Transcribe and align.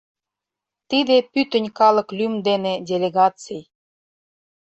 Тиде 0.89 1.17
пӱтынь 1.31 1.69
калык 1.79 2.07
лӱм 2.17 2.33
дене— 2.47 2.73
делегаций. 2.89 3.61